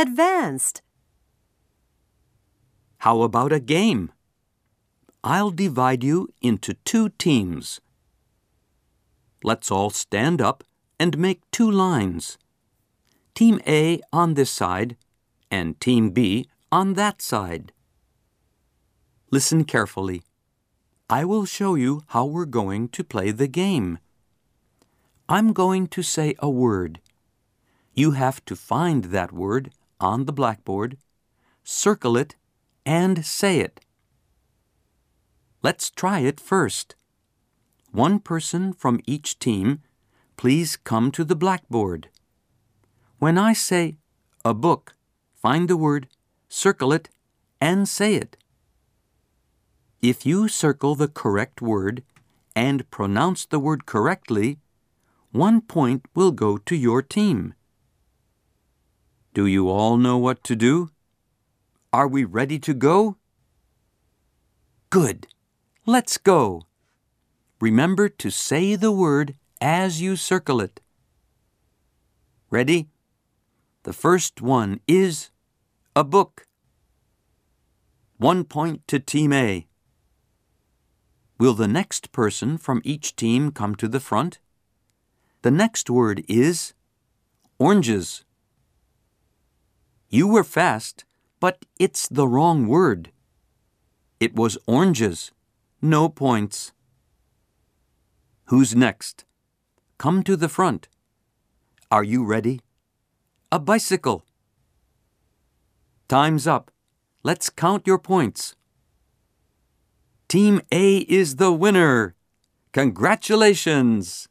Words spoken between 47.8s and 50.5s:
say it. If you